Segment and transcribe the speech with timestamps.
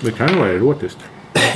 [0.00, 0.98] Det kan ju vara erotiskt.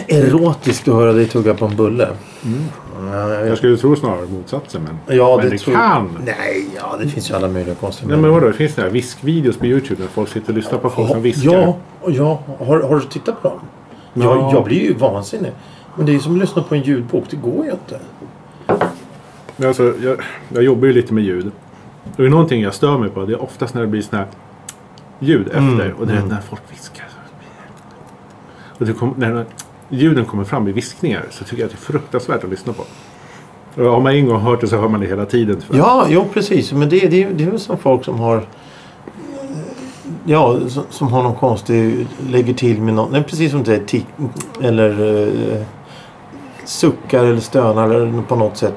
[0.09, 2.09] Erotiskt att höra dig tugga på en bulle.
[2.43, 4.83] Ja, jag Jag skulle tro snarare motsatsen.
[5.07, 6.19] Men, Ja, men det det, tror- kan.
[6.25, 8.47] Nej, ja det finns ju alla möjliga konstiga Nej, men vadå?
[8.47, 11.53] Det finns här viskvideos på YouTube där folk sitter och lyssnar på folk som viskar.
[11.53, 12.41] Ja, ja.
[12.67, 13.59] Har, har du tittat på dem?
[14.15, 14.23] Ja.
[14.25, 15.53] Jag, jag blir ju vansinnig.
[15.97, 17.25] Men det är ju som att lyssna på en ljudbok.
[17.31, 18.01] Det går ju inte.
[19.57, 21.47] Men Alltså, jag, jag jobbar ju lite med ljud.
[22.05, 23.25] Och det är någonting jag stör mig på.
[23.25, 24.29] Det är oftast när det blir såna här
[25.19, 25.61] ljud efter.
[25.61, 27.07] Mm, och det är när folk viskar.
[28.79, 29.45] Och det kom, när
[29.91, 32.85] ljuden kommer fram i viskningar så tycker jag att det är fruktansvärt att lyssna på.
[33.75, 35.63] Och har man en gång hört det så hör man det hela tiden.
[35.67, 35.79] tyvärr.
[35.79, 36.73] Ja, jo precis.
[36.73, 38.47] Men det, det, det är väl som folk som har...
[40.25, 42.07] Ja, som, som har någon konstig...
[42.29, 43.13] Lägger till med något.
[43.13, 44.07] Nej, precis som det är tick,
[44.63, 45.19] Eller
[45.53, 45.63] eh,
[46.65, 48.75] suckar eller stönar eller på något sätt.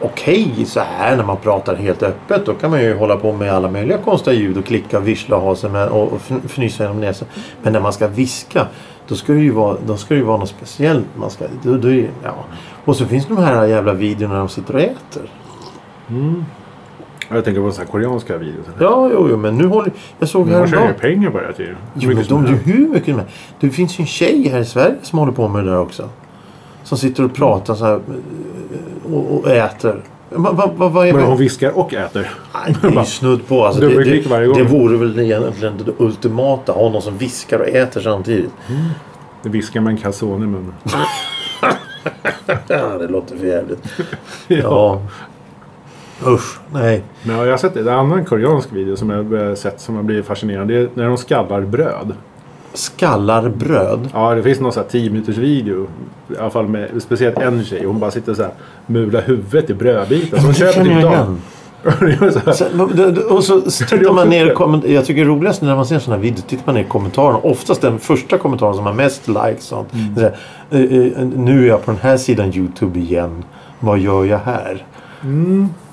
[0.00, 2.46] Okej, så här när man pratar helt öppet.
[2.46, 5.42] Då kan man ju hålla på med alla möjliga konstiga ljud och klicka, vissla och
[5.42, 7.28] ha sig med och, och fnysa genom näsan.
[7.62, 8.66] Men när man ska viska.
[9.08, 11.06] Då ska det ju vara, då ska det ju vara något speciellt.
[11.16, 11.90] Man ska, då, då,
[12.22, 12.44] ja.
[12.84, 15.30] Och så finns de här jävla videorna när de sitter och äter.
[17.28, 18.66] Jag tänker på så här koreanska videos.
[18.80, 19.92] Ja, jo, jo, men nu håller...
[20.18, 21.00] Jag såg man tjänar ju häromdagen...
[21.00, 21.78] pengar på det här tydligen.
[21.94, 23.24] Jo, men Mycket de gör hur mycket med.
[23.60, 26.08] Det finns ju en tjej här i Sverige som håller på med det där också.
[26.82, 30.02] Som sitter och pratar så här eh, och, och äter.
[30.30, 32.30] Vad va, va, vad är Men hon viskar och äter.
[32.54, 33.64] Nej, det är snudd på.
[33.64, 34.58] Alltså, det, varje det, gång.
[34.58, 36.72] det vore väl egentligen det ultimata.
[36.72, 38.50] Ha någon som viskar och äter samtidigt.
[39.42, 40.74] Det viskar med en calzone i munnen.
[42.66, 43.84] Ja, det låter för jävligt.
[44.48, 45.02] Ja.
[46.26, 47.02] Usch, nej.
[47.22, 50.26] Men jag har sett en annan koreansk video som jag har sett som har blivit
[50.26, 50.74] fascinerande.
[50.74, 52.14] Det är när de skallar bröd.
[52.78, 54.08] Skallar bröd.
[54.14, 55.86] Ja, det finns någon sån här 10 minuters video.
[56.34, 57.84] I alla fall med speciellt en tjej.
[57.84, 58.50] Hon bara sitter så här
[58.86, 60.36] mular huvudet i brödbitar.
[60.38, 60.92] Så hon Det köper typ
[63.14, 64.46] det- och så tittar man ner
[64.92, 66.44] Jag tycker det är roligast när man ser sådana här videos.
[66.44, 67.38] Tittar man ner i kommentarerna.
[67.38, 69.64] Oftast den första kommentaren som har mest likes.
[69.64, 69.88] Sånt.
[70.16, 70.36] Så här,
[70.70, 73.44] eh, eh, nu är jag på den här sidan YouTube igen.
[73.80, 74.86] Vad gör jag här?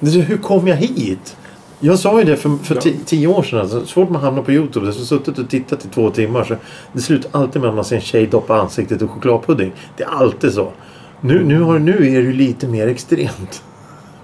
[0.01, 1.37] Så, Hur kom jag hit?
[1.85, 2.81] Jag sa ju det för, för Ja.
[2.81, 3.59] ti- tio år sedan.
[3.59, 4.91] Alltså, så fort man hamnar på YouTube.
[4.91, 6.43] Så suttit och tittat i två timmar.
[6.43, 6.55] Så
[6.93, 9.71] det slutar alltid med att man ser en tjej doppa ansiktet i chokladpudding.
[9.97, 10.71] Det är alltid så.
[11.21, 13.63] Nu, nu, har, nu är det ju lite mer extremt.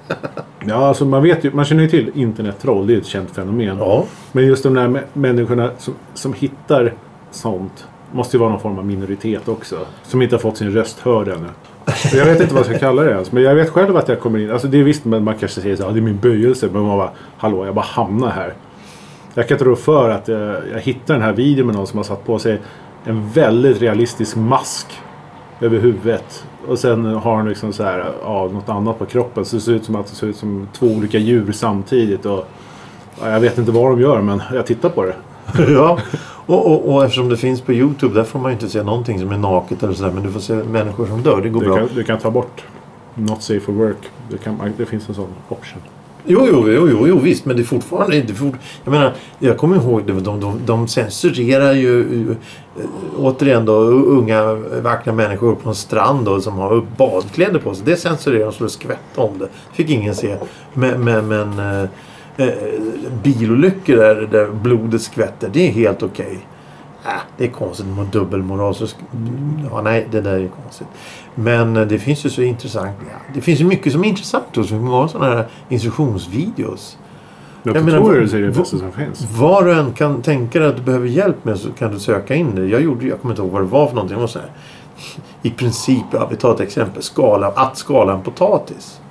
[0.66, 2.88] Ja, alltså man vet ju, man känner ju till internettroll.
[2.88, 3.78] Det är ett känt fenomen.
[3.80, 4.06] Ja.
[4.32, 6.94] Men just de där mä- människorna som, som hittar
[7.32, 7.86] sånt.
[8.12, 9.76] Måste ju vara någon form av minoritet också.
[10.04, 11.48] Som inte har fått sin röst hörd ännu.
[12.14, 13.32] Jag vet inte vad jag ska kalla det ens.
[13.32, 14.52] Men jag vet själv att jag kommer in.
[14.52, 16.70] Alltså det är visst man kanske säger så här, "Ja, det är min böjelse.
[16.72, 18.54] Men man bara, hallå jag bara hamnar här.
[19.34, 21.98] Jag kan inte rå för att jag, jag hittar den här videon med någon som
[21.98, 22.62] har satt på sig
[23.04, 24.88] en väldigt realistisk mask
[25.62, 26.46] över huvudet.
[26.68, 29.46] Och sen har han liksom så här, ja, något annat på kroppen.
[29.46, 32.26] Så det ser ut som att det ser ut som två olika djur samtidigt.
[32.26, 32.48] Och,
[33.22, 35.16] ja, jag vet inte vad de gör men jag tittar på det.
[35.74, 36.00] ja,
[36.46, 39.20] och, och, och eftersom det finns på YouTube där får man ju inte se någonting
[39.20, 40.12] som är naket eller sådär.
[40.12, 41.42] Men du får se människor som dör.
[41.42, 41.78] Det går Du bra.
[41.78, 42.64] kan, du kan ta bort
[43.16, 43.98] Not safe for work.
[44.30, 45.82] Det, kan, det finns en sån option.
[46.26, 47.46] Jo, jo, jo, jo, jo, visst.
[47.46, 48.34] Men det är fortfarande inte...
[48.34, 48.56] Fort...
[48.84, 50.14] Jag menar, jag kommer ihåg det.
[50.14, 52.86] De, de, de censurerar ju äh,
[53.18, 57.86] återigen då unga vackra människor på en strand då, som har badkläder på sig.
[57.86, 59.48] Det censurerar de så det skvätte om det.
[59.74, 60.38] Fick ingen se.
[60.74, 61.60] Men, men, men
[62.38, 62.48] äh,
[63.24, 65.50] bilolyckor där, där blodet skvätter.
[65.54, 66.40] Det är helt okej.
[67.06, 68.76] Äh, det är konstigt med dubbelmoral.
[68.76, 68.88] Så
[69.72, 70.88] ja, nej, det där är konstigt.
[71.36, 72.92] Men eh, det finns ju så intressant.
[73.00, 74.46] Ja, det finns ju mycket som är intressant.
[74.54, 76.98] finns många sådana här instruktionsvideos.
[77.64, 77.76] Vad-
[78.34, 79.28] är det bästa som finns.
[79.32, 82.36] Var du än kan tänka dig att du behöver hjälp med så kan du söka
[82.36, 82.66] in det.
[82.66, 84.16] Jag gjorde, jag kommer inte ihåg vad det var för någonting.
[84.18, 84.50] Det var så här,
[85.42, 87.04] I princip, ja, vi tar ett exempel.
[87.04, 89.02] Skala, att skala en potatis.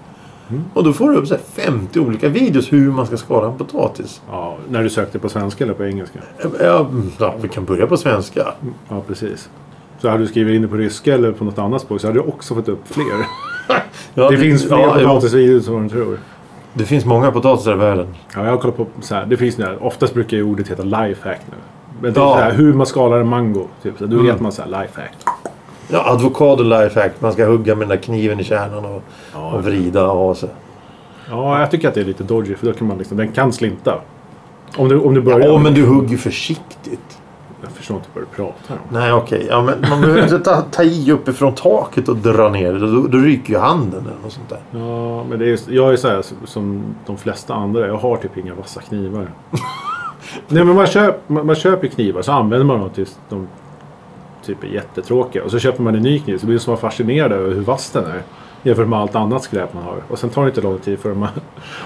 [0.51, 0.65] Mm.
[0.75, 3.59] Och då får du upp så här 50 olika videos hur man ska skala en
[3.59, 4.23] potatis.
[4.31, 6.19] Ja, när du sökte på svenska eller på engelska?
[6.61, 6.87] Ja,
[7.19, 8.47] ja, vi kan börja på svenska.
[8.89, 9.49] Ja, precis.
[9.99, 12.19] Så hade du skrivit in det på ryska eller på något annat språk så hade
[12.19, 13.05] du också fått upp fler.
[14.15, 16.19] Ja, det finns fler ja, potatisvideos än vad du tror.
[16.75, 18.07] Det finns många potatisar i världen.
[18.35, 19.27] Ja, jag har kollat på så här.
[19.27, 19.57] Det finns.
[19.81, 21.57] Oftast brukar ju ordet heta lifehack nu.
[22.03, 22.35] Men det är Ja.
[22.35, 23.67] så här, hur man skalar en mango.
[23.83, 23.99] Typ.
[23.99, 24.27] Så då Mm.
[24.27, 25.13] vet man så här lifehack.
[25.93, 27.13] Ja, advokado lifehack.
[27.21, 29.03] Man ska hugga med den där kniven i kärnan och,
[29.35, 29.53] Ja.
[29.53, 30.49] och vrida och ha sig.
[31.31, 33.53] Ja, jag tycker att det är lite dodgy för då kan man liksom, den kan
[33.53, 34.01] slinta.
[34.77, 35.41] Om du, om du börjar...
[35.49, 37.19] Ja, men du hugger försiktigt.
[37.63, 38.81] Jag förstår inte vad du pratar om.
[38.93, 39.47] Nej, okej.
[39.51, 42.79] Ja, men man behöver inte ta, ta i uppifrån taket och dra ner det.
[42.79, 44.59] Då, då ryker ju handen eller något sånt där.
[44.71, 47.87] Ja, men det är, jag är så här som de flesta andra.
[47.87, 49.27] Jag har typ inga vassa knivar.
[50.49, 53.49] Nej men man, köp, man, man köper knivar så använder man dem tills de
[54.55, 55.45] typ är jättetråkiga.
[55.45, 58.05] Och så köper man en ny kniv så blir man fascinerad över hur vass den
[58.05, 58.23] är.
[58.63, 59.95] Jämfört med allt annat skräp man har.
[60.09, 61.29] Och sen tar det inte lång tid förrän man...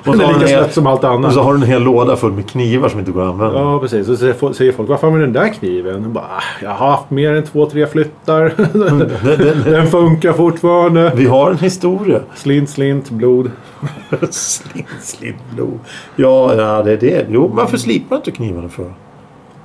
[0.07, 1.33] Och den är lika hel- som allt Och annat.
[1.35, 3.59] så har du en hel låda full med knivar som inte går att använda.
[3.61, 4.09] Ja precis.
[4.09, 6.05] Och så säger folk- varför du den där kniven?
[6.05, 8.53] Och bara, "Ah, jag har haft mer än två, tre flyttar.
[8.73, 11.13] Den, den, den funkar fortfarande.
[11.15, 12.21] vi har en historia.
[12.35, 13.51] Slint, slint, blod.
[14.31, 15.79] slint, slint blod.
[16.17, 17.27] Ja, ja, det är det.
[17.31, 18.95] Jo, varför slipar du inte knivarna för?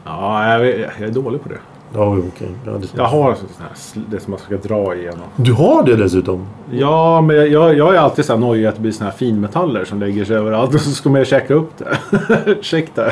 [0.06, 1.58] Ja, jag, jag är dålig på det.
[1.94, 2.50] Ja, okej.
[2.66, 2.88] Ja, det...
[2.96, 5.20] Jag har sån här, det som man ska dra igenom.
[5.36, 6.48] Du har det dessutom?
[6.72, 9.86] Ja, men jag, jag är alltid så här nojig att det blir såna här finmetaller
[9.86, 10.76] som lägger sig överallt.
[10.76, 11.98] Och så ska man ju checka upp det.
[12.52, 13.06] Ursäkta.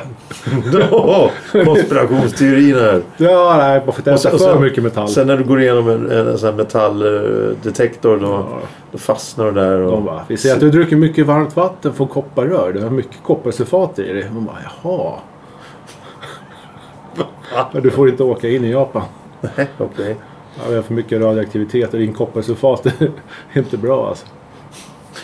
[0.91, 3.01] Ja, konspirationsteorin här.
[3.17, 5.07] Ja, nej, det är Och sen- för mycket metall.
[5.07, 8.47] Sen när du går igenom en, en sån här metalldetektor då, Ja.
[8.91, 9.79] då fastnar du där.
[9.81, 9.91] Och...
[9.91, 12.73] De bara, vi ser att du dricker mycket varmt vatten från kopparrör.
[12.73, 14.23] Du har mycket kopparsulfat i det.
[14.33, 15.11] De bara, jaha.
[17.53, 19.03] Ja, Du får inte åka in i Japan.
[19.77, 20.15] Okej.
[20.55, 23.11] Ja, vi har för mycket radioaktivitet och din kopparsulfat är
[23.53, 24.25] inte bra alltså.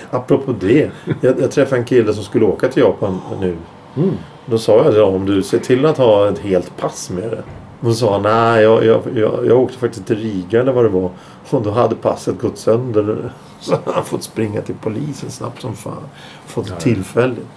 [0.09, 0.91] Apropå det.
[1.21, 3.57] Jag, jag träffade en kille som skulle åka till Japan nu.
[3.97, 4.11] Mm.
[4.45, 7.31] Då sa jag till honom, om du ser till att ha ett helt pass med
[7.31, 7.43] det.
[7.79, 10.89] Då sa han, nej jag, jag, jag, jag åkte faktiskt till Riga eller vad det
[10.89, 11.09] var.
[11.49, 13.31] Och då hade passet gått sönder.
[13.59, 16.03] Så han fått springa till polisen snabbt som fan.
[16.45, 17.47] Fått det tillfälligt.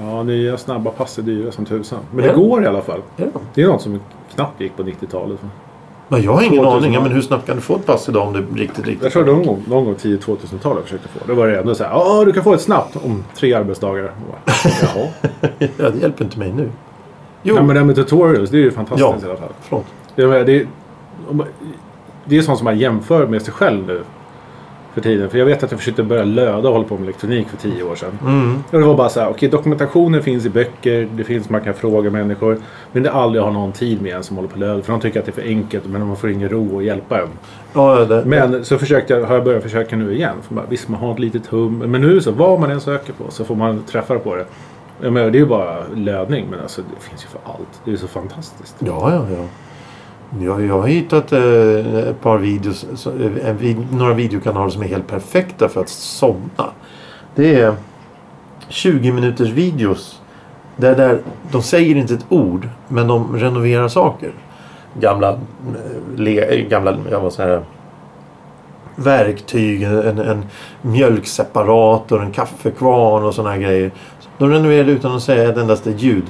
[0.00, 1.98] Ja, nya snabba pass är dyra som tusan.
[2.12, 2.30] Men Ja.
[2.32, 3.00] det går i alla fall.
[3.16, 3.24] Ja.
[3.54, 4.00] Det är något som
[4.34, 5.38] knappt gick på 90-talet.
[6.08, 6.94] Men jag har ingen 2000 aning.
[6.94, 9.02] Ja, Men hur snabbt kan du få ett pass idag om det är riktigt, riktigt
[9.02, 11.18] Jag tror någon gång, någon gång 10-2000-talet jag försökte få.
[11.26, 11.90] Då var det ändå så här.
[11.90, 14.02] Ja, du kan få ett snabbt om tre arbetsdagar.
[14.30, 15.08] Bara, Jaha.
[15.76, 16.70] Ja, det hjälper inte mig nu.
[17.42, 19.26] Jo, Ja, men det här med tutorials, det är ju fantastiskt Ja.
[19.26, 19.48] i alla fall.
[19.62, 19.86] förlåt.
[20.14, 20.66] Det är,
[22.24, 24.02] det är sånt som man jämför med sig själv nu.
[24.94, 25.30] För tiden.
[25.30, 27.82] För jag vet att jag försökte börja löda och hålla på med elektronik för tio
[27.82, 28.18] år sedan.
[28.22, 28.62] Mm.
[28.70, 31.74] Och det var bara så här, okej dokumentationen finns i böcker, det finns, man kan
[31.74, 32.58] fråga människor.
[32.92, 34.84] Men det är aldrig har någon tid med en som håller på löd.
[34.84, 37.22] För de tycker att det är för enkelt men man får ingen ro att hjälpa
[37.22, 37.28] en.
[37.72, 40.36] Ja, det, Men så försökte jag, har jag börjat försöka nu igen.
[40.42, 41.78] För bara, visst, man har ett litet hum.
[41.78, 44.46] Men nu så, vad man än söker på så får man träffar på det.
[45.02, 47.80] Jag menar, det är ju bara lödning men alltså det finns ju för allt.
[47.84, 48.76] Det är så fantastiskt.
[48.78, 49.44] Ja, ja, ja.
[50.38, 55.06] Jag, jag har hittat eh, ett par videos, eh, en, några videokanaler som är helt
[55.06, 56.70] perfekta för att somna.
[57.34, 57.74] Det är
[58.68, 60.20] 20 minuters videos.
[60.76, 61.20] Där, där
[61.52, 64.32] de säger inte ett ord men de renoverar saker.
[65.00, 65.38] Gamla, eh,
[66.16, 67.62] le, eh, gamla jag var så här,
[68.96, 70.44] verktyg, en, en
[70.82, 73.90] mjölkseparator, en kaffekvarn och sådana grejer.
[74.38, 76.24] De renoverar utan att säga ett endaste ljud.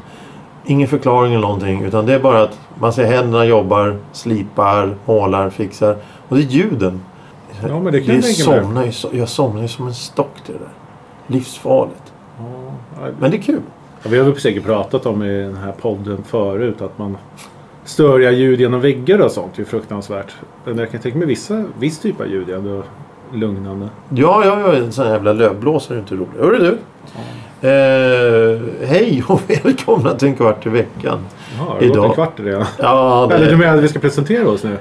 [0.64, 5.50] Ingen förklaring eller någonting utan det är bara att man ser händerna jobbar, slipar, målar,
[5.50, 5.96] fixar.
[6.28, 7.00] Och det är ljuden.
[7.68, 10.54] Ja, men det kan det jag somnar ju, jag somnar ju som en stock till
[10.54, 10.72] det där.
[11.26, 12.12] Livsfarligt.
[12.38, 13.60] Ja, Men det är kul.
[14.02, 17.16] vi har väl säkert pratat om i den här podden förut att man
[17.84, 20.32] störiga ljud genom väggar och sånt är ju fruktansvärt.
[20.64, 22.82] Men jag kan tänka mig vissa, viss typ av ljud är ändå
[23.32, 23.88] lugnande.
[24.08, 24.72] Ja, ja, ja.
[24.72, 26.40] En sån här jävla lövblåsare är inte rolig.
[26.40, 26.78] Hörru du.
[27.62, 31.18] Eh, hej och välkomna till en kvart i veckan.
[31.58, 32.64] Ja, det har gått Idag- en kvart redan.
[32.78, 34.76] Ja, det- Eller du menar att vi ska presentera oss nu?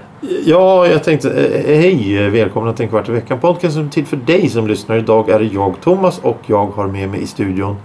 [0.46, 3.40] Ja, jag tänkte eh, hej, välkomna till en kvart i veckan.
[3.40, 4.98] Podcasten till för dig som lyssnar.
[4.98, 7.76] Idag är det jag, Thomas, och jag har med mig i studion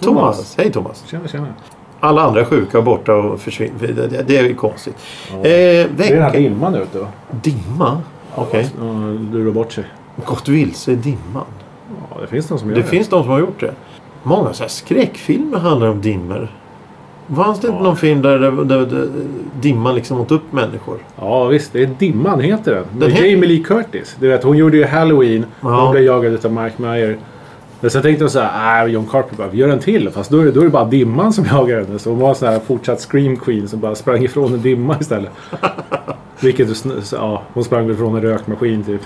[0.00, 0.20] Thomas.
[0.36, 0.54] Thomas.
[0.58, 1.04] Hej Thomas.
[1.10, 1.46] Tjena, tjena.
[2.00, 3.72] Alla andra är sjuka och borta och försvinner.
[4.10, 4.96] Det, det, är konstigt.
[5.30, 5.36] Ja.
[5.36, 7.06] Eh, Det är den här dimman ute va?
[7.30, 8.00] Dimma?
[8.34, 8.68] Okej.
[8.80, 8.84] Ja,
[9.32, 9.84] lurar bort sig.
[10.24, 11.44] Gått vilse i dimman.
[12.10, 12.88] Ja, det finns de som gör Det det.
[12.88, 13.74] finns de som har gjort det.
[14.24, 16.48] Många så här skräckfilmer handlar om dimmor.
[17.36, 17.84] Fanns det inte Ja.
[17.84, 19.08] någon film där, där, där, där
[19.60, 20.98] dimman liksom åt upp människor?
[21.16, 22.84] Ja visst, det är Dimman heter den.
[23.00, 24.16] Den heter- Jamie Lee Curtis.
[24.20, 25.44] Du vet, hon gjorde ju Halloween.
[25.60, 25.80] Ja.
[25.82, 27.16] Hon blev jagad av Mike Meyer.
[27.80, 30.10] Men sen tänkte de så här, äh, John Carpenter bara, vi gör en till.
[30.10, 31.98] Fast då är, det, då är det bara Dimman som jagar henne.
[31.98, 34.96] Så hon var en sån här fortsatt Scream Queen som bara sprang ifrån en dimma
[35.00, 35.30] istället.
[36.40, 39.00] Vilket, ja, hon sprang väl från en rökmaskin typ.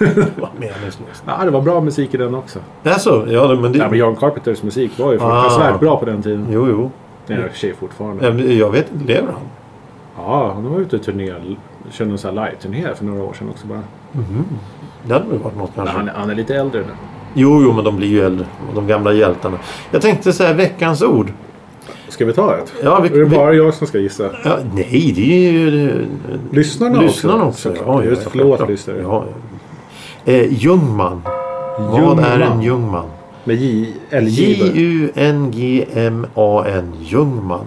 [0.58, 1.22] Meningslöst.
[1.26, 2.58] Ja, det var bra musik i den också.
[2.84, 3.78] Alltså, ja det- men det...
[3.78, 5.42] Ja, men John Carpenters musik var ju Ah.
[5.42, 6.46] fruktansvärt bra på den tiden.
[6.50, 6.90] Jo, jo.
[7.26, 8.26] Det är sig fortfarande.
[8.44, 9.40] Ja, Jag vet inte, lever han?
[10.16, 11.56] Ja, hon var ute och turnerade.
[11.90, 13.80] Körde en sån här live-turné för några år sedan också bara.
[15.06, 15.96] Det hade väl varit något kanske.
[15.96, 16.86] han, han är lite äldre nu.
[17.34, 18.46] Jo, jo, men de blir ju äldre.
[18.74, 19.58] De gamla hjältarna.
[19.90, 21.32] Jag tänkte säga veckans ord.
[22.08, 22.72] Ska vi ta ett?
[22.82, 24.30] Ja, vi, Är det vi, bara jag som ska gissa?
[24.44, 26.06] ja, nej, det är ju...
[26.50, 27.70] Lyssnarna, Lyssnarna också?
[27.70, 28.04] också.
[28.04, 28.98] Just det, förlåt lyssnare.
[29.02, 29.53] Ja, ja.
[30.24, 31.22] Eh, Ljungman.
[31.78, 33.06] Vad är en Ljungman?
[33.44, 33.86] Med J...
[34.10, 34.74] L J början.
[35.54, 36.92] J-U-N-G-M-A-N.
[37.00, 37.66] Ljungman.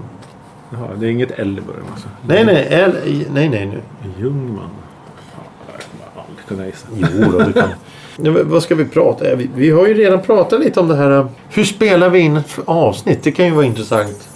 [0.72, 2.08] Jaha, det är inget L i början alltså.
[2.28, 2.68] Nej, nej.
[2.70, 2.92] L,
[3.34, 3.82] nej, nej nu.
[4.20, 4.70] Ljungman.
[5.68, 6.88] Kommer jag aldrig kunna gissa.
[6.96, 7.70] Jo då, du kan.
[8.22, 9.36] Ja, vad ska vi prata?
[9.36, 11.12] Vi, vi har ju redan pratat lite om det här.
[11.20, 13.24] eh, Hur spelar vi in ett avsnitt?
[13.24, 14.30] Det kan ju vara intressant.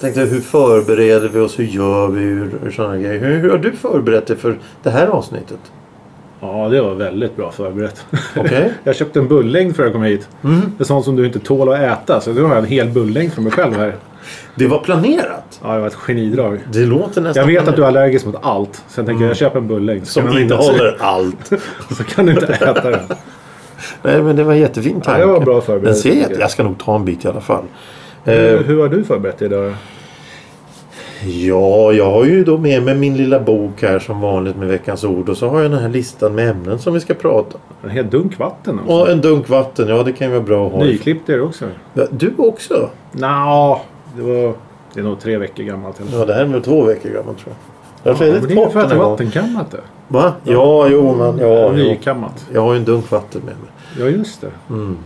[0.00, 1.58] tänkte hur förbereder vi oss?
[1.58, 2.20] Hur gör vi?
[2.20, 3.18] Hur, hur.
[3.18, 5.58] Hur, hur har du förberett dig för det här avsnittet?
[6.40, 8.04] Ja, det var väldigt bra förberett.
[8.36, 8.72] Okej.
[8.84, 10.28] jag köpte en bullängd för att jag kom hit.
[10.40, 12.20] Det är sånt som du inte tål att äta.
[12.20, 13.94] Så nu har jag en hel bullängd för mig själv här.
[14.54, 15.60] Det var planerat.
[15.62, 16.58] Ja, det var ett genidrag.
[16.72, 17.40] Det låter nästan...
[17.50, 18.82] Jag vet att du är allergisk mot allt.
[18.88, 20.06] Sen tänker jag, jag köper en bullängd.
[20.06, 21.52] Som du inte- innehåller allt.
[21.96, 23.00] Så kan du inte äta den.
[24.02, 25.20] Nej, men det var en jättefin Ja, tanke.
[25.20, 26.40] det var bra förberett, Den ser jag.
[26.40, 27.64] Jag ska nog ta en bit i alla fall.
[28.24, 29.74] Eh, Hur, hur har du förberett dig idag?
[31.24, 35.04] Ja, jag har ju då med mig min lilla bok här som vanligt med veckans
[35.04, 35.28] ord.
[35.28, 37.60] Och så har jag den här listan med ämnen som vi ska prata om.
[37.84, 38.92] En hel dunk vatten också.
[38.92, 40.84] Och en dunk vatten, ja det kan ju vara bra att ha.
[40.84, 41.64] Nyklippt är det också.
[41.94, 42.90] Ja, Du också?
[43.12, 43.80] Nja,
[44.16, 44.54] det var...
[44.94, 46.00] Det är nog tre veckor gammalt.
[46.00, 46.18] eller?
[46.18, 47.54] Ja, det här är väl två veckor gammalt tror
[48.04, 48.14] jag.
[48.14, 49.80] Är Ja, lite men det är för att det är vattenkammat det.
[50.08, 50.32] Va?
[50.44, 51.72] Ja, jo men ja.
[51.72, 52.46] Nykammat.
[52.52, 53.70] Jag har ju en dunk vatten med mig.
[53.98, 54.50] Ja, just det.
[54.70, 54.96] Mm.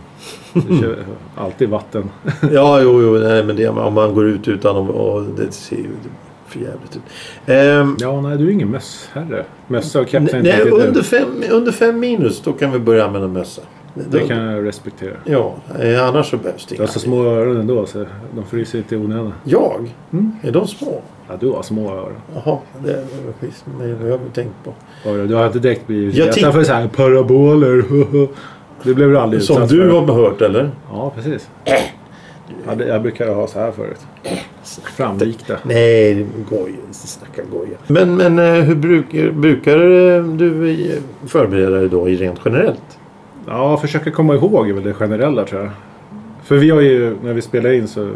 [1.35, 2.09] Alltid vatten.
[2.51, 3.17] Ja, jo, jo.
[3.27, 5.89] Nej, men det, om man går ut utan och, och det ser ju
[6.47, 7.01] för jävligt ut.
[7.45, 9.45] Ehm, Ja, nej, du är ingen mössherre.
[9.67, 13.27] Mössa och keps är nej, under fem, under fem minus då kan vi börja använda
[13.27, 13.61] mössa.
[13.93, 15.13] Det kan jag respektera.
[15.25, 18.77] Ja, eh, annars så behövs det Du har så små öron ändå så de fryser
[18.77, 19.33] inte i onödan.
[19.43, 19.93] Jag?
[20.13, 20.31] Mm.
[20.43, 21.01] Är de små?
[21.29, 22.13] Ja, du har små öron.
[22.35, 23.03] Jaha, det är
[23.39, 24.73] precis vad jag har tänkt på.
[25.03, 27.83] Du har inte direkt blivit Jag titt- för så här paraboler.
[28.83, 29.89] det blev du aldrig Som utsatt du för.
[29.89, 30.71] har hört eller?
[30.91, 31.49] Ja, precis.
[32.67, 33.99] Ja, det- jag brukar ha så här förut.
[34.97, 35.53] Framvikta.
[35.63, 36.75] Nej, ju.
[36.91, 37.77] Snacka goja.
[37.87, 42.99] Men, men eh, hur brukar, brukar eh, du eh, förbereda dig då i rent generellt?
[43.47, 45.71] Ja, försöka komma ihåg är väl det generella tror jag.
[46.43, 48.11] För vi har ju, när vi spelar in så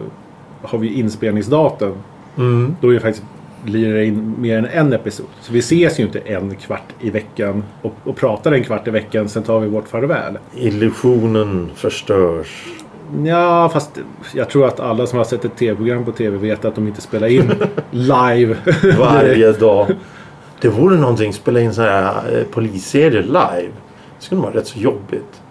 [0.61, 1.93] har vi inspelningsdatum.
[2.37, 2.75] Mm.
[2.81, 3.25] Då är det faktiskt
[3.65, 5.25] lirar det in mer än en episod.
[5.41, 8.91] Så vi ses ju inte en kvart i veckan och, och pratar en kvart i
[8.91, 9.29] veckan.
[9.29, 10.37] Sen tar vi vårt farväl.
[10.55, 12.65] Illusionen förstörs.
[13.25, 13.99] Ja, fast
[14.33, 17.01] jag tror att alla som har sett ett tv-program på tv vet att de inte
[17.01, 17.51] spelar in
[17.91, 18.57] live.
[18.99, 19.87] Varje dag.
[20.61, 23.71] Det vore någonting spela in så här eh, polisserier live.
[24.19, 25.41] Det skulle vara rätt så jobbigt.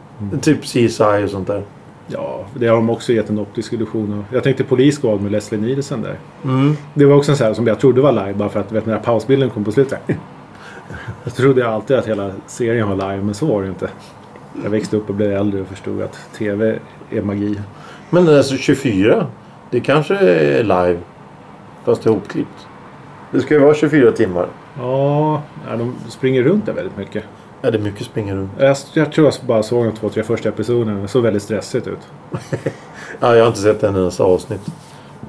[0.41, 1.63] Typ CSI och sånt där.
[2.07, 4.25] Ja, det har de också gett en optisk illusion av.
[4.35, 6.19] Jag tänkte Police Squad med Leslie Nielsen där.
[6.45, 6.77] Mm.
[6.95, 8.87] Det var också en sån här som jag trodde var live bara för att vet,
[8.87, 10.01] när pausbilden kom på slutet.
[11.25, 13.91] Jag trodde jag alltid att hela serien var live men så var det inte.
[14.65, 16.79] Jag växte upp och blev äldre och förstod att TV
[17.11, 17.61] är magi.
[18.11, 19.27] Men alltså 24.
[19.71, 20.99] Det kanske är live.
[21.85, 22.67] Fast det är hopklippt.
[23.31, 24.47] Det ska ju vara 24 timmar.
[24.79, 27.25] Ja, ja, de springer runt där väldigt mycket.
[27.65, 28.51] Ja, det är mycket springa runt.
[28.59, 31.01] Jag, jag tror jag bara såg de två, tre första episoderna.
[31.03, 31.99] Det såg väldigt stressigt ut.
[33.21, 34.61] Ja, jag har inte sett en ens avsnitt.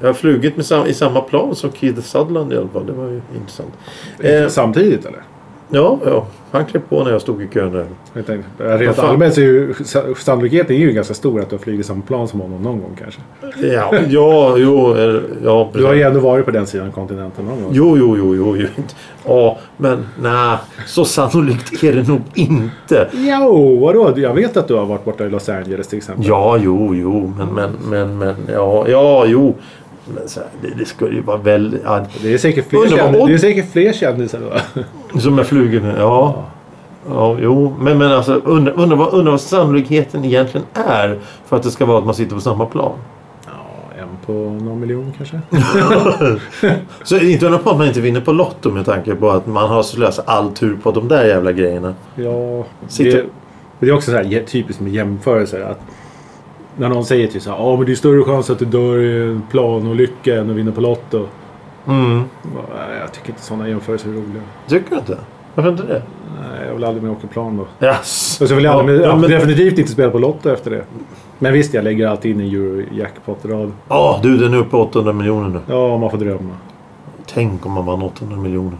[0.02, 2.86] Jag har flugit sam- i samma plan som Keith Sutherland i alla fall.
[2.86, 3.74] Det var ju intressant.
[4.20, 5.22] Eh, Samtidigt eller?
[5.70, 6.26] Ja, ja.
[6.52, 7.86] Han klev på när jag stod i kön där.
[8.14, 11.56] Jag tänkte, rent allmänt så är ju sa- sannolikheten är ju ganska stor att du
[11.56, 13.22] har flugit samma plan som honom någon gång kanske.
[13.68, 14.96] Ja, ja, jo,
[15.44, 15.70] ja.
[15.74, 17.72] Du har ju ändå varit på den sidan kontinenten någon gång.
[17.74, 18.56] Jo, jo, jo, jo.
[18.58, 18.84] jo.
[19.26, 20.58] Ja, men nej.
[20.86, 23.10] Så sannolikt är det nog inte.
[23.14, 24.14] Jo, vadå?
[24.16, 26.26] Jag vet att du har varit borta i Los Angeles till exempel.
[26.28, 27.34] Ja, jo, jo.
[27.38, 28.36] Men, men, men, men.
[28.54, 29.56] Ja, ja, jo.
[30.16, 31.82] Men så här, det, det skulle ju vara väldigt...
[31.84, 34.82] Ja, är säkert fler, det är säkert fler kändisar då.
[35.20, 35.94] Som är flugorna.
[35.98, 36.44] Ja.
[37.10, 37.76] Ja, jo.
[37.80, 41.86] Men, men alltså undrar undra vad, undra vad sannolikheten egentligen är för att det ska
[41.86, 42.92] vara att man sitter på samma plan.
[43.46, 45.42] Ja, en på någon miljon kanske.
[47.04, 49.70] Så inte undra på att man inte vinner på Lotto med tanke på att man
[49.70, 51.94] har slösat all tur på de där jävla grejerna.
[52.16, 53.26] Ja, Sitter- det,
[53.80, 55.62] det är också så här typiskt med jämförelser.
[55.62, 55.80] Att
[56.78, 59.00] när någon säger till så här, ja men det är större chans att du dör
[59.00, 61.26] i en planolycka än att vinna på Lotto.
[61.88, 62.24] Mm.
[63.00, 64.42] Jag tycker inte sådana jämförelser är roliga.
[64.68, 65.18] Tycker du inte?
[65.56, 66.02] Varför inte det?
[66.42, 67.88] Nej, jag vill aldrig mer åka plan då.
[67.88, 68.42] Yes.
[68.42, 70.84] Och så vill jag, aldrig, ja, men, definitivt inte spela på Lotto efter det.
[71.40, 73.72] Men visst, jag lägger alltid in en Eurojackpot-rad.
[73.88, 75.60] Ja, du den är uppe på 800 miljoner nu.
[75.68, 76.54] Ja, man får drömma.
[77.26, 78.78] Tänk om man vann 800 miljoner.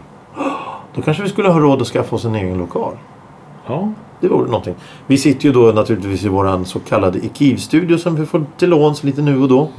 [0.96, 2.94] Då kanske vi skulle ha råd att skaffa oss en egen lokal.
[3.68, 4.76] Ja, Det vore någonting.
[5.08, 9.04] Vi sitter ju då naturligtvis i våran så kallade Ekiv-studio som vi får till låns
[9.04, 9.70] lite nu och då.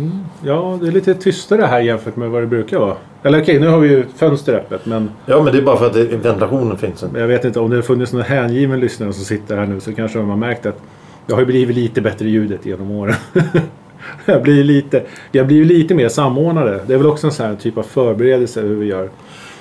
[0.42, 2.94] ja, det är lite tystare här jämfört med vad det brukar vara.
[3.22, 4.86] Eller okej, nu har vi ju fönster öppet.
[4.86, 7.18] Men Ja, men det är bara för att det, ventilationen finns inte.
[7.20, 9.92] jag vet inte om det har funnits någon hängiven lyssnare som sitter här nu så
[9.92, 10.82] kanske de har märkt att
[11.26, 13.14] det har ju blivit lite bättre ljudet genom åren.
[14.24, 15.02] jag blir lite,
[15.32, 16.80] jag blir lite mer samordnade.
[16.86, 19.08] Det är väl också en sån här typ av förberedelse hur vi gör.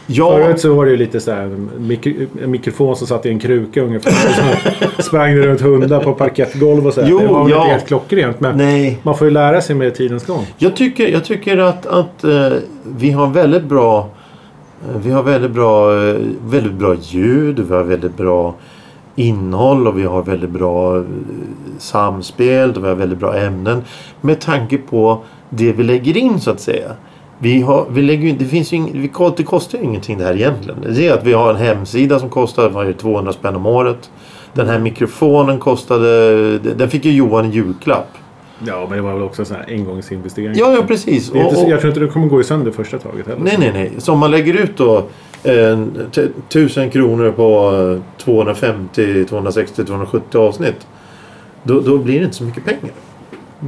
[0.07, 3.25] Ja, Förut så var det ju lite så här en, mik- en mikrofon som satt
[3.25, 4.11] i en kruka ungefär.
[4.95, 7.01] Så sprang runt hundar på parkettgolv och så.
[7.01, 7.09] här.
[7.09, 7.57] Jo, det var väl ja.
[7.57, 8.99] inte helt klockrent men nej.
[9.03, 10.45] man får ju lära sig med tidens gång.
[10.57, 12.49] Jag tycker, jag tycker att, att eh,
[12.83, 14.09] vi har väldigt bra
[14.89, 18.55] eh, vi har väldigt bra, eh, väldigt bra ljud, vi har väldigt bra
[19.15, 21.03] innehåll och vi har väldigt bra eh,
[21.77, 23.83] samspel och vi har väldigt bra ämnen.
[24.21, 25.19] Med tanke på
[25.49, 26.91] det vi lägger in så att säga.
[27.39, 30.79] Vi har, vi lägger, det, finns ju ing, det kostar ju ingenting det här egentligen.
[30.95, 33.65] Det är att vi har en hemsida som kostar vad är det, 200 spänn om
[33.65, 34.11] året.
[34.53, 36.59] Den här mikrofonen kostade...
[36.59, 38.07] Den fick ju Johan i julklapp.
[38.67, 40.53] Ja, men det var väl också en sån här engångsinvestering.
[40.55, 41.31] Ja, ja precis.
[41.31, 42.97] Det är inte, Och- så- och- jag tror inte det kommer gå i sönder första
[42.99, 43.41] taget heller.
[43.43, 43.91] Nej, nej, nej.
[43.97, 44.97] Så om man lägger ut då
[45.43, 47.71] eh, t- 1000 kronor på
[48.17, 50.87] eh, 250, 260, 270 avsnitt.
[51.63, 52.93] Då, då blir det inte så mycket pengar.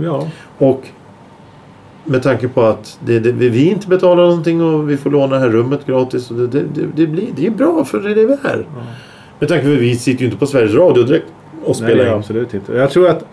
[0.04, 0.84] Ja, Och
[2.08, 5.42] med tanke på att det, det, vi inte betalar någonting och vi får låna det
[5.42, 6.32] här rummet gratis.
[6.32, 6.64] Och det,
[6.96, 8.66] det, blir, det är bra för det är vi är.
[9.40, 11.28] Med tanke på att vi sitter ju inte på Sveriges Radio direkt
[11.64, 12.14] och nej, spelar in.
[12.14, 12.74] absolut inte.
[12.74, 13.26] Jag tror att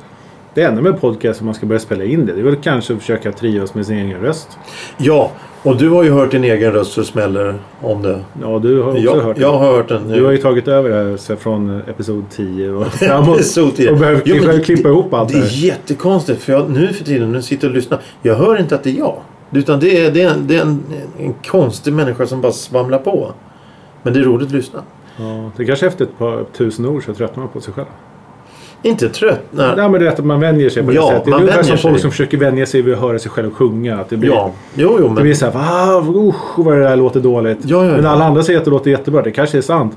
[0.54, 2.92] det enda med podcast som man ska börja spela in det, det är väl kanske
[2.94, 4.58] att försöka trivas med sin egen röst.
[4.96, 5.30] Ja,
[5.62, 8.20] och du har ju hört din egen röst så smäller om det.
[8.42, 9.58] Ja, du har också Jag, hört jag det.
[9.58, 10.08] har hört den.
[10.08, 13.42] Du har ju tagit över det här så från episod 10 och framåt.
[13.76, 15.66] Till- och behöver Jo, klippa, det- klippa ihop allt Det är det här.
[15.66, 18.00] jättekonstigt för jag, nu för tiden jag sitter och lyssnar.
[18.22, 19.16] Jag hör inte att det är jag.
[19.52, 20.82] Utan det är, det är, en, det är en,
[21.18, 23.32] en konstig människa som bara svamlar på.
[24.02, 24.82] Men det är roligt att lyssna.
[25.16, 27.86] Ja, det kanske efter ett par tusen ord så tröttnar man på sig själv.
[28.84, 29.40] Inte trött.
[29.50, 29.76] Nej.
[29.76, 31.24] Men det är att man vänjer sig på det Ja, sättet.
[31.24, 34.00] Det är ungefär som folk som försöker vänja sig vid att höra sig själv sjunga.
[34.00, 35.22] Att det blir, Ja, jo, jo, Det men...
[35.22, 37.58] blir så här, usch vad det där låter dåligt.
[37.62, 39.22] Ja, ja, Men alla andra säger att det låter jättebra.
[39.22, 39.96] Det kanske är sant.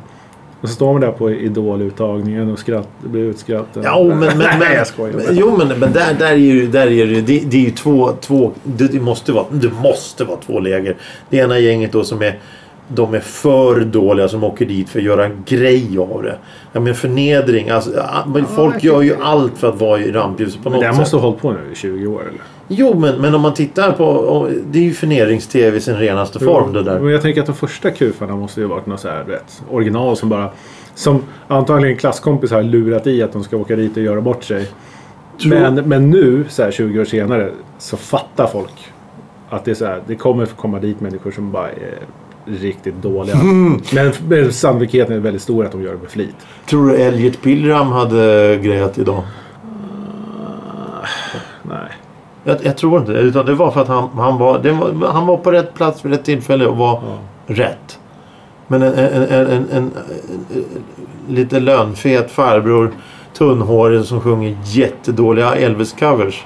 [0.62, 3.84] Och så står man där på idoluttagningen och skratt, det blir utskrattad.
[3.86, 5.14] Ja, men, men, men, Nej, jag skojar.
[5.14, 7.72] men, jo, men, men där, där är ju, där är det, det, det är ju
[7.72, 10.96] två, två det, det, måste vara, det måste vara två läger.
[11.30, 12.40] Det ena gänget då som är
[12.88, 16.38] de är för dåliga som åker dit för att göra en grej av det.
[16.74, 17.70] Ja, men förnedring.
[17.70, 20.80] Alltså, ja, men folk jag gör ju allt för att vara i rampljuset på Men
[20.80, 21.00] något det sätt.
[21.00, 22.42] måste ha hållit på nu i 20 år eller?
[22.68, 24.50] Jo, men, men om man tittar på...
[24.72, 27.00] Det är ju förnedrings-tv i sin renaste form det där.
[27.00, 29.32] Men jag tänker att de första kufarna måste ju ha varit något så här, du
[29.32, 30.50] vet, original som bara...
[30.96, 34.68] Som antagligen klasskompisar har lurat i att de ska åka dit och göra bort sig.
[35.42, 38.74] Tror- Men, men nu, så här 20 år senare, så fattar folk
[39.50, 41.98] att det är så här, det kommer komma dit människor som bara är
[42.48, 43.36] riktigt dåliga.
[43.42, 43.82] Mm.
[44.28, 46.36] Men, sannolikheten är väldigt stor att de gör det med flit.
[46.70, 49.24] Tror du Elliot Pilgrim hade grejat idag?
[51.64, 51.92] Nej.
[52.44, 53.20] Jag, jag tror inte det.
[53.20, 54.60] Utan det var för att han, han, var,
[54.92, 57.02] var, han var på rätt plats vid rätt tillfälle och var
[57.48, 58.00] rätt.
[58.68, 59.92] Men en, en, en, en, en, en,
[61.28, 62.92] lite lönfet farbror,
[63.38, 66.46] tunnhårig som sjunger jättedåliga Elvis-covers.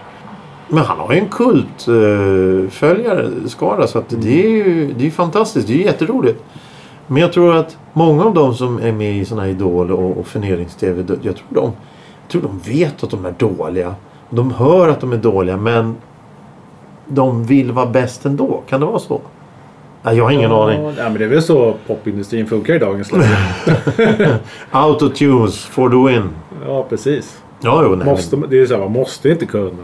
[0.74, 5.08] Men han har ju en kultföljare, uh, följare, skara, så att det är ju det
[5.08, 5.68] är fantastiskt.
[5.68, 6.44] Det är ju jätteroligt.
[7.08, 10.18] Men jag tror att många av de som är med i såna här Idol och,
[10.18, 11.72] och förnedrings-tv, jag tror, de,
[12.22, 13.96] jag tror de vet att de är dåliga.
[14.30, 15.96] De hör att de är dåliga men
[17.08, 18.64] de vill vara bäst ändå.
[18.68, 19.22] Kan det vara så?
[20.04, 20.84] Nej, jag har ingen aning.
[20.98, 24.40] Ja, men det är väl så popindustrin funkar i dagens läge.
[24.72, 26.30] Autotunes for the win.
[26.68, 27.42] ja, precis.
[27.62, 29.84] Ja, jo, nej, Måste, det är så här, man måste inte kunna.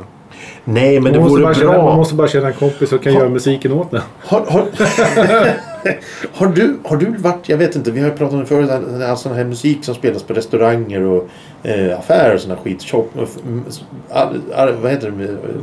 [0.74, 1.96] Nej, men det man, vore bara känna, man bra.
[1.96, 4.02] måste bara känna en kompis som kan Ha- göra musiken åt en.
[4.20, 4.62] Har, har,
[6.34, 8.70] har, du, har du varit, jag vet inte, vi har ju pratat om det förut,
[8.70, 11.28] all- sån här musik som spelas på restauranger och
[11.64, 12.84] eh, affärer och sån här skit.
[12.84, 13.24] Shop, och
[13.68, 15.12] s- all, all, vad heter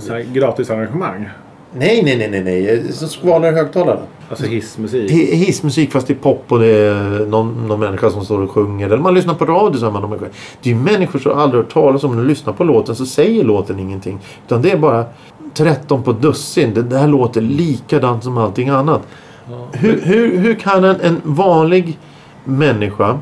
[0.09, 0.23] det?
[0.33, 1.29] Gratisarrangemang.
[1.77, 2.93] Nej, nej, nej, nej, nej.
[2.93, 4.01] Som skvalar i högtalarna.
[4.31, 5.11] Alltså hissmusik.
[5.11, 8.51] Hi- Hissmusik fast det är pop och det är någon, någon människa som står och
[8.51, 8.87] sjunger.
[8.87, 10.29] Eller man lyssnar på radio så hör man de sjunger.
[10.63, 12.17] Det är ju människor som aldrig hört talas om.
[12.17, 14.19] När lyssnar på låten så säger låten ingenting.
[14.47, 15.05] Utan det är bara
[15.55, 16.75] 13 på dussin.
[16.75, 19.03] Det, det här låter likadant som allting annat.
[19.73, 21.99] Hur, hur, hur kan en, en vanlig
[22.45, 23.19] människa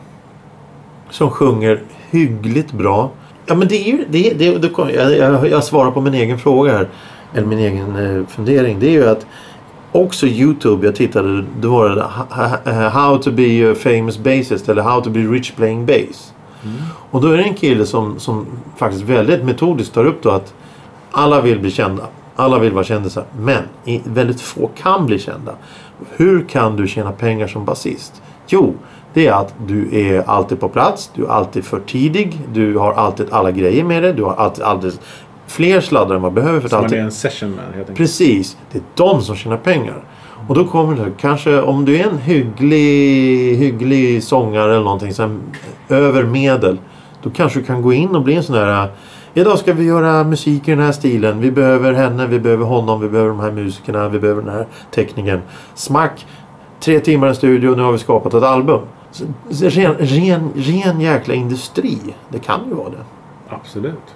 [1.11, 3.11] som sjunger hyggligt bra.
[3.47, 4.05] Ja men det är ju...
[4.11, 6.88] Det, det, det, jag, jag, jag svarar på min egen fråga här.
[7.35, 8.81] Eller min egen eh, fundering.
[8.81, 9.27] Det är ju att
[9.92, 14.83] också Youtube, jag tittade, då var det ha- How to be a famous bassist eller
[14.83, 16.33] How to be rich playing bass.
[17.11, 20.55] Och då är det en kille som, som faktiskt väldigt metodiskt tar upp då att
[21.11, 22.05] alla vill bli kända.
[22.37, 23.25] Alla vill vara kändisar.
[23.38, 23.62] Men
[24.05, 25.55] väldigt få kan bli kända.
[26.11, 28.23] Hur kan du tjäna pengar som basist?
[28.47, 28.75] Jo,
[29.14, 31.11] det är att du är alltid på plats.
[31.14, 32.40] Du är alltid för tidig.
[32.53, 34.12] Du har alltid alla grejer med dig.
[34.12, 34.99] Du har alltid, alltid
[35.46, 36.61] fler sladdar än vad behöver.
[36.61, 37.96] För att Som man är en session man helt enkelt.
[37.98, 38.57] Precis.
[38.72, 40.05] Det är de som tjänar pengar.
[40.48, 45.40] Och då kommer det kanske om du är en hygglig, hygglig sångare eller någonting som
[45.88, 46.78] över medel.
[47.22, 48.88] Då kanske du kan gå in och bli en sån här
[49.35, 51.40] Idag ska vi göra musik i den här stilen.
[51.40, 54.66] Vi behöver henne, vi behöver honom, vi behöver de här musikerna, vi behöver den här
[54.90, 55.40] teknikern.
[55.74, 56.26] Smack!
[56.81, 58.81] Tre timmar i studio, nu har vi skapat ett album.
[59.11, 61.98] Så, så ren, ren, ren jäkla industri.
[62.28, 63.05] Det kan ju vara det.
[63.48, 64.14] Absolut.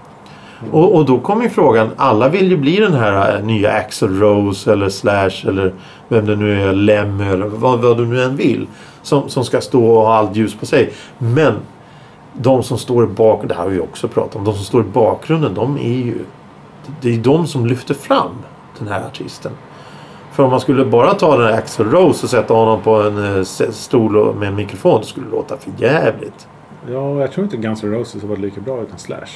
[0.73, 4.07] Och, och då kommer ju frågan, alla vill ju bli den här eh, nya Axl
[4.07, 5.75] Rose eller Slash eller
[6.09, 8.66] vem det nu är, Lemmy eller vad, vad du nu än vill.
[9.03, 10.92] Som, som ska stå och ha allt ljus på sig.
[11.19, 11.55] Men
[12.33, 14.81] de som står i bakgrunden, det här har vi också pratat om, de som står
[14.81, 16.19] i bakgrunden de är ju...
[17.01, 18.31] Det är de som lyfter fram
[18.79, 19.53] den här artisten.
[20.33, 23.38] För om man skulle bara ta den här Axel Rose och sätta honom på en
[23.38, 25.01] eh, stol med en mikrofon.
[25.01, 26.49] det skulle låta för jävligt.
[26.90, 29.27] Ja, jag tror inte Guns N' Roses var lika bra utan Slash.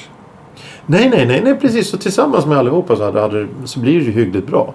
[0.85, 1.89] Nej, nej, nej, nej precis.
[1.89, 4.73] Så tillsammans med allihopa så, hade, hade, så blir det ju hyggligt bra.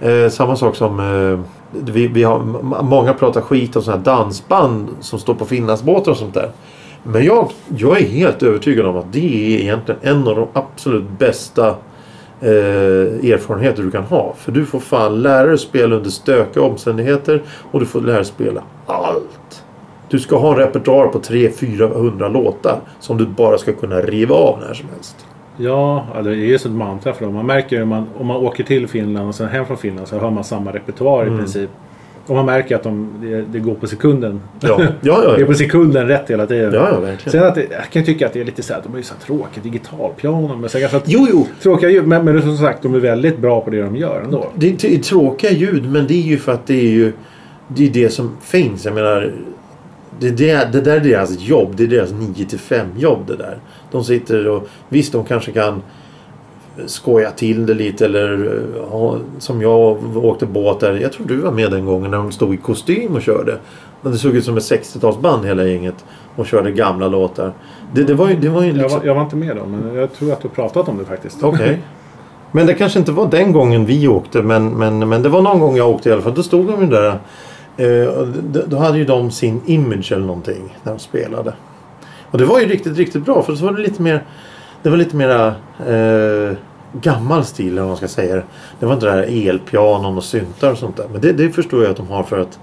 [0.00, 2.38] Eh, samma sak som eh, vi, vi har,
[2.82, 6.50] många pratar skit om sådana här dansband som står på Finlandsbåtar och sånt där.
[7.02, 11.10] Men jag, jag är helt övertygad om att det är egentligen en av de absolut
[11.18, 11.68] bästa
[12.40, 14.34] eh, erfarenheter du kan ha.
[14.38, 18.24] För du får fan lära dig spela under stökiga omständigheter och du får lära dig
[18.24, 19.37] spela allt.
[20.10, 24.60] Du ska ha en repertoar på 300-400 låtar som du bara ska kunna riva av
[24.60, 25.26] när som helst.
[25.56, 27.34] Ja, det är ju som ett mantra för dem.
[27.34, 30.08] Man märker ju om man, om man åker till Finland och sen hem från Finland
[30.08, 31.34] så hör man samma repertoar Mm.
[31.34, 31.70] i princip.
[32.26, 34.40] Och man märker att de, det, det går på sekunden.
[34.60, 35.18] Ja, ja, ja.
[35.30, 35.46] Det är ja.
[35.46, 36.72] på sekunden rätt hela tiden.
[36.74, 37.32] Ja, ja, verkligen.
[37.32, 39.02] Sen att det, jag kan tycka att det är lite så här, de är ju
[39.02, 40.56] så här tråkiga digitalpiano.
[40.56, 41.46] Men, så ganska Jo, jo.
[41.62, 44.46] Tråkiga ljud, men, men som sagt de är väldigt bra på det de gör ändå.
[44.54, 47.12] Det är tråkiga ljud men det är ju för att det är ju
[47.68, 48.84] det, är det som finns.
[48.84, 49.32] Jag menar
[50.18, 51.74] det, det, det där är deras jobb.
[51.76, 53.58] Det är deras 9 till 5 jobb det där.
[53.90, 55.82] De sitter och visst de kanske kan
[56.86, 60.94] skoja till det lite eller eh, ha, som jag åkte båt där.
[60.94, 63.58] Jag tror du var med den gången när de stod i kostym och körde.
[64.02, 66.04] Men det såg ut som ett 60-talsband hela gänget
[66.36, 67.52] och körde gamla låtar.
[67.94, 68.98] Det, det var ju, det var ju Jag liksom...
[68.98, 71.42] var, jag var inte med då, men jag tror att du pratat om det faktiskt.
[71.42, 71.78] Okej.
[72.52, 75.60] Men det kanske inte var den gången vi åkte men, men, men det var någon
[75.60, 76.34] gång jag åkte i alla fall.
[76.34, 77.18] Då stod de ju där.
[77.78, 78.26] Eh,
[78.66, 81.54] då hade ju de sin image eller någonting när de spelade.
[82.30, 84.24] Och det var ju riktigt, riktigt bra för så var det lite mer
[84.82, 85.46] Det var lite mera
[85.86, 86.56] eh,
[86.92, 88.42] gammal stil eller vad man ska säga.
[88.80, 88.86] det.
[88.86, 91.06] Var inte det här elpianon och syntar och sånt där.
[91.12, 92.58] Men det, det förstår jag att de har för att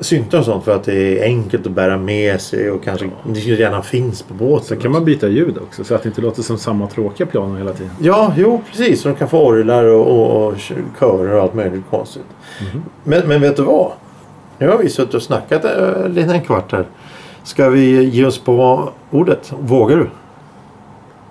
[0.00, 3.40] syntar och sånt för att det är enkelt att bära med sig och kanske det
[3.40, 4.66] redan finns på båten.
[4.66, 7.56] Sen kan man byta ljud också så att det inte låter som samma tråkiga piano
[7.56, 7.90] hela tiden.
[8.00, 9.00] Ja, jo precis.
[9.00, 10.58] Så de kan få orglar och, och, och
[11.00, 12.22] körer och allt möjligt konstigt.
[13.04, 13.92] Men, men vet du vad?
[14.58, 16.84] Nu har vi suttit och snackat äh, lite en kvart här.
[17.42, 19.52] Ska vi ge oss på ordet?
[19.60, 20.08] Vågar du?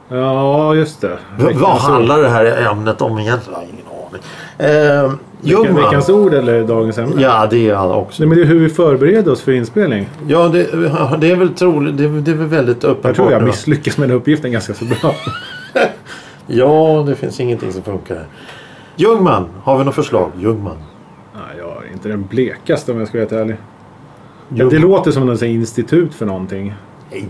[0.09, 1.17] Ja, just det.
[1.39, 3.59] V- vad handlar det här ämnet om egentligen?
[3.59, 5.05] Jag har ingen aning.
[5.07, 5.11] Eh,
[5.41, 5.83] Ljungman.
[5.83, 7.21] Veckans ord eller dagens ämne?
[7.21, 8.23] Ja, det är alla också.
[8.23, 10.09] Nej, men det är hur vi förbereder oss för inspelning.
[10.27, 10.63] Ja, det,
[11.19, 11.97] det är väl troligt.
[11.97, 13.05] Det, är- det är väl väldigt uppenbart.
[13.05, 15.15] Jag tror jag misslyckas med den uppgiften ganska så bra.
[16.47, 18.23] Ja, det finns ingenting som funkar.
[18.95, 20.31] Ljungman, har vi något förslag?
[20.39, 20.77] Ljungman.
[21.95, 23.55] Är inte den blekaste om jag ska vara helt ärlig.
[24.49, 26.73] Ljung- Det låter som något institut för någonting.
[27.11, 27.29] Nej.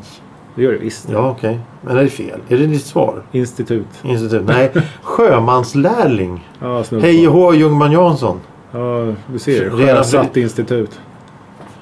[0.55, 1.09] Det gör det visst.
[1.09, 1.59] Ja, okej.
[1.81, 2.39] Men är det fel?
[2.49, 3.21] Är det ditt svar?
[3.31, 3.87] Institut.
[4.03, 4.41] Institut?
[4.47, 4.71] Nej.
[5.03, 6.47] Sjömanslärling.
[6.61, 8.39] Ja, Hej och hå Ljungman Jansson.
[8.71, 9.69] Ja, du ser.
[9.69, 10.99] Sjösatt institut.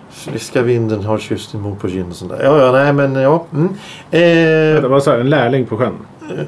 [0.10, 2.44] Friska vinden har kysst din mor på kind och sånt där.
[2.44, 3.46] Ja, ja, nej men ja.
[3.54, 3.70] Mm.
[4.10, 5.94] Det Eh, var så här, en lärling på sjön.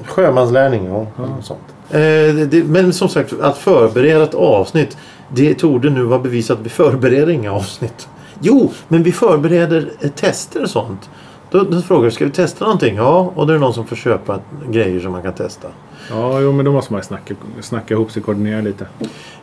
[0.05, 1.07] sjömanslärling, ja.
[1.17, 1.74] något Sånt.
[1.89, 4.97] Eh, men som sagt, att förbereda ett avsnitt.
[5.29, 8.07] Det torde nu vara bevisat att vi förbereder inga avsnitt.
[8.41, 11.09] Jo, men vi förbereder eh, tester och sånt.
[11.51, 12.95] Då, då frågar du, ska vi testa någonting?
[12.95, 15.67] Ja, och då är det någon som får köpa grejer som man kan testa.
[16.09, 18.87] Ja, jo, men då måste man snacka, snacka ihop sig, koordinera lite.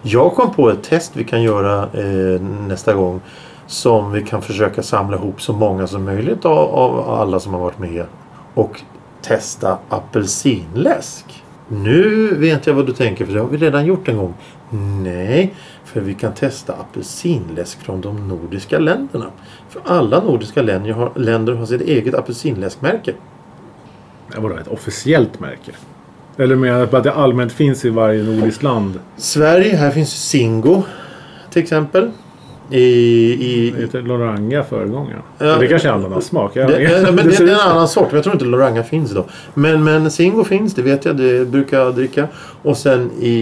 [0.02, 3.20] Jag kom på ett test vi kan göra eh, nästa gång.
[3.66, 7.60] Som vi kan försöka samla ihop så många som möjligt av, av alla som har
[7.60, 8.04] varit med.
[8.54, 8.80] Och
[9.22, 11.42] testa apelsinläsk.
[11.68, 14.34] Nu vet jag vad du tänker för det har vi redan gjort en gång.
[15.02, 19.26] Nej, för vi kan testa apelsinläsk från de nordiska länderna.
[19.68, 23.14] För alla nordiska länder har, länder har sitt eget apelsinläskmärke.
[24.36, 25.72] Var ett officiellt märke.
[26.36, 29.00] Eller menar att det allmänt finns i varje nordiskt land.
[29.16, 30.82] Sverige, här finns Singo
[31.50, 32.10] till exempel.
[32.72, 32.82] I,
[33.40, 35.22] i, heter Loranga föregångaren.
[35.38, 35.56] Ja.
[35.56, 36.56] det kanske är ananassmak.
[36.56, 38.12] Jag- Det, det, men det, det är en annan sort.
[38.12, 39.24] Jag tror inte Loranga finns då.
[39.54, 41.16] Men, men Singo finns, det vet jag.
[41.16, 42.28] Det brukar jag dricka.
[42.62, 43.34] Och sen i,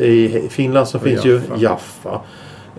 [0.00, 1.54] i Finland så finns Jaffa.
[1.56, 2.20] ju Jaffa.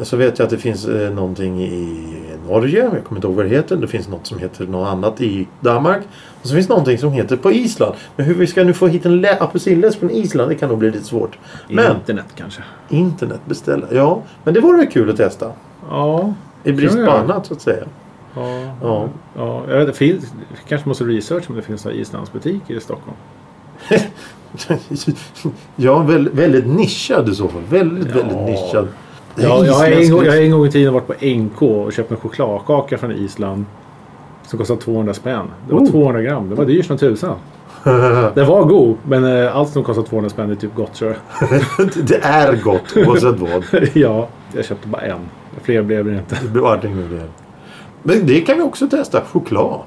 [0.02, 2.04] Så vet jag att det finns eh, någonting i
[2.50, 2.84] Norge.
[2.94, 3.76] Jag kommer inte ihåg vad det heter.
[3.76, 6.02] Det finns något som heter något annat i Danmark.
[6.42, 7.96] Och så finns någonting som heter på Island.
[8.16, 10.78] Men hur vi ska nu få hit en lä- apelsinläsk från Island det kan nog
[10.78, 11.38] bli lite svårt.
[11.70, 12.62] Men Internet kanske.
[12.90, 13.88] internet beställa.
[13.92, 15.52] Ja, men det vore väl kul att testa.
[15.90, 16.34] Ja.
[16.64, 17.84] I brist på annat så att säga.
[18.36, 18.60] Ja.
[18.82, 19.10] Ja.
[19.36, 19.64] ja.
[19.70, 20.34] jag vet, det finns,
[20.68, 23.18] kanske måste research om det finns några islandsbutiker i Stockholm.
[25.76, 27.62] ja, väldigt, väldigt nischad i så fall.
[27.70, 28.22] Väldigt, Ja.
[28.22, 28.88] väldigt nischad.
[29.36, 31.94] Ja, jag, har en gång, jag har en gång i tiden varit på NK och
[31.94, 33.66] köpt en chokladkaka från Island.
[34.44, 35.46] Som kostade 200 spänn.
[35.68, 35.92] Det var Oh.
[35.92, 36.50] 200 gram.
[36.50, 37.36] Det var dyrt som tusan.
[38.34, 41.50] Den var god, men eh, allt som kostar 200 spänn är typ gott tror jag.
[42.08, 43.64] det är gott oavsett vad.
[43.94, 45.20] ja, jag köpte bara en.
[45.62, 46.38] Fler blev det inte.
[46.54, 47.28] Det med det.
[48.04, 49.22] Men det kan vi också testa.
[49.22, 49.80] Choklad.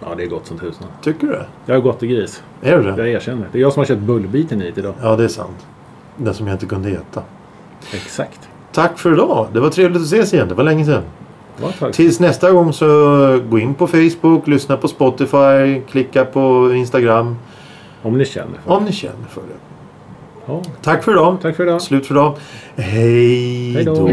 [0.00, 0.86] Ja, det är gott som tusan.
[1.02, 1.46] Tycker du det?
[1.66, 2.42] Jag har gått i gris.
[2.62, 2.88] Är det?
[2.96, 3.48] Jag erkänner.
[3.52, 4.94] Det är jag som har köpt bullbiten hit idag.
[5.02, 5.66] Ja, det är sant.
[6.16, 7.22] Den som jag inte kunde äta.
[7.94, 8.49] Exakt.
[8.72, 9.46] Tack för idag.
[9.52, 10.48] Det var trevligt att ses igen.
[10.48, 11.02] Det var länge sedan.
[11.78, 11.92] Tag.
[11.92, 12.86] Tills nästa gång så
[13.50, 17.36] gå in på Facebook, lyssna på Spotify, klicka på Instagram.
[18.02, 18.76] Om ni känner för det.
[18.76, 19.56] Om ni känner för det.
[20.46, 20.62] Ja.
[20.82, 21.36] Tack för idag.
[21.42, 21.82] Tack för idag.
[21.82, 22.36] Slut för idag.
[22.76, 24.10] Hej då.